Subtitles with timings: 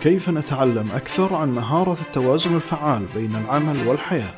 [0.00, 4.34] كيف نتعلم أكثر عن مهارة التوازن الفعال بين العمل والحياة؟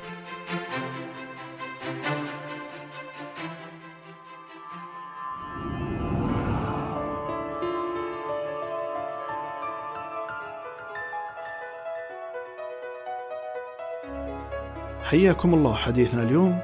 [15.05, 16.59] حياكم الله حديثنا اليوم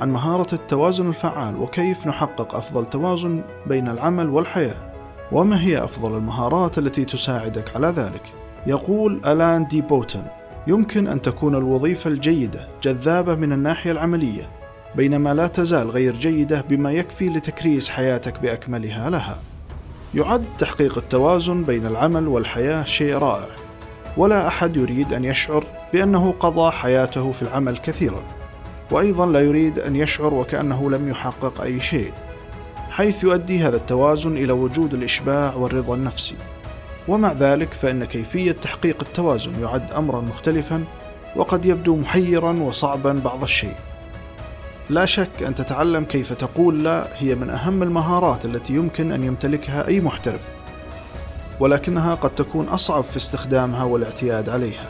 [0.00, 4.92] عن مهارة التوازن الفعال وكيف نحقق أفضل توازن بين العمل والحياة
[5.32, 10.22] وما هي أفضل المهارات التي تساعدك على ذلك يقول ألان دي بوتن
[10.66, 14.48] يمكن أن تكون الوظيفة الجيدة جذابة من الناحية العملية
[14.94, 19.38] بينما لا تزال غير جيدة بما يكفي لتكريس حياتك بأكملها لها.
[20.14, 23.48] يعد تحقيق التوازن بين العمل والحياة شيء رائع
[24.16, 28.22] ولا أحد يريد أن يشعر بأنه قضى حياته في العمل كثيرا
[28.90, 32.12] وأيضا لا يريد أن يشعر وكأنه لم يحقق أي شيء
[32.90, 36.34] حيث يؤدي هذا التوازن إلى وجود الإشباع والرضا النفسي.
[37.08, 40.84] ومع ذلك فإن كيفية تحقيق التوازن يعد أمرا مختلفا
[41.36, 43.74] وقد يبدو محيرا وصعبا بعض الشيء.
[44.90, 49.88] لا شك أن تتعلم كيف تقول لا هي من أهم المهارات التي يمكن أن يمتلكها
[49.88, 50.48] أي محترف
[51.60, 54.88] ولكنها قد تكون أصعب في استخدامها والاعتياد عليها.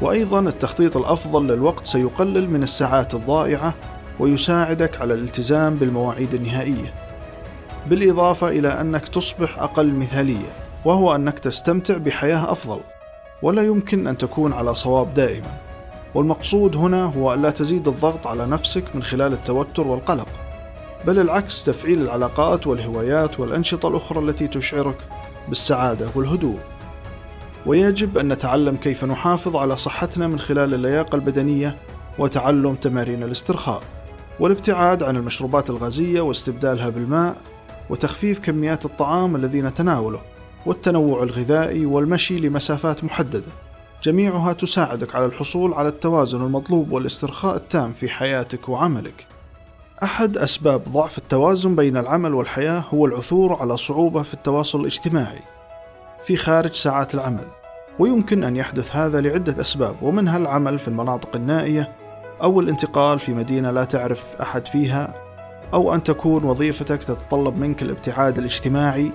[0.00, 3.74] وأيضا التخطيط الأفضل للوقت سيقلل من الساعات الضائعة
[4.18, 6.94] ويساعدك على الالتزام بالمواعيد النهائية
[7.86, 10.67] بالإضافة إلى أنك تصبح أقل مثالية.
[10.84, 12.80] وهو أنك تستمتع بحياة أفضل
[13.42, 15.58] ولا يمكن أن تكون على صواب دائما.
[16.14, 20.28] والمقصود هنا هو ألا تزيد الضغط على نفسك من خلال التوتر والقلق
[21.06, 24.96] بل العكس تفعيل العلاقات والهوايات والأنشطة الأخرى التي تشعرك
[25.48, 26.58] بالسعادة والهدوء.
[27.66, 31.76] ويجب أن نتعلم كيف نحافظ على صحتنا من خلال اللياقة البدنية
[32.18, 33.82] وتعلم تمارين الاسترخاء
[34.40, 37.36] والابتعاد عن المشروبات الغازية واستبدالها بالماء
[37.90, 40.20] وتخفيف كميات الطعام الذي نتناوله
[40.68, 43.52] والتنوع الغذائي والمشي لمسافات محددة.
[44.02, 49.26] جميعها تساعدك على الحصول على التوازن المطلوب والاسترخاء التام في حياتك وعملك.
[50.02, 55.40] أحد أسباب ضعف التوازن بين العمل والحياة هو العثور على صعوبة في التواصل الاجتماعي
[56.24, 57.44] في خارج ساعات العمل
[57.98, 61.92] ويمكن أن يحدث هذا لعدة أسباب ومنها العمل في المناطق النائية
[62.42, 65.14] أو الانتقال في مدينة لا تعرف أحد فيها
[65.74, 69.12] أو أن تكون وظيفتك تتطلب منك الابتعاد الاجتماعي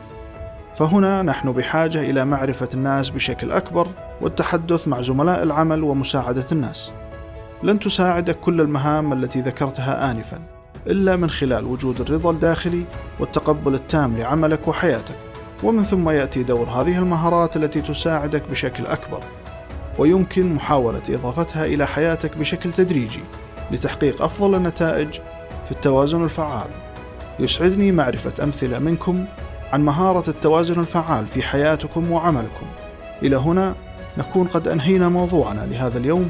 [0.75, 3.87] فهنا نحن بحاجة إلى معرفة الناس بشكل أكبر
[4.21, 6.91] والتحدث مع زملاء العمل ومساعدة الناس.
[7.63, 10.39] لن تساعدك كل المهام التي ذكرتها آنفا
[10.87, 12.85] إلا من خلال وجود الرضا الداخلي
[13.19, 15.17] والتقبل التام لعملك وحياتك،
[15.63, 19.23] ومن ثم يأتي دور هذه المهارات التي تساعدك بشكل أكبر،
[19.99, 23.23] ويمكن محاولة إضافتها إلى حياتك بشكل تدريجي
[23.71, 25.13] لتحقيق أفضل النتائج
[25.65, 26.69] في التوازن الفعال.
[27.39, 29.25] يسعدني معرفة أمثلة منكم
[29.73, 32.65] عن مهارة التوازن الفعال في حياتكم وعملكم.
[33.23, 33.75] إلى هنا
[34.17, 36.29] نكون قد أنهينا موضوعنا لهذا اليوم.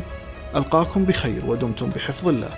[0.56, 2.50] ألقاكم بخير ودمتم بحفظ الله.